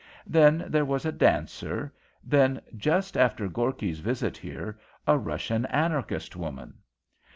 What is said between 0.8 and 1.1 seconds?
was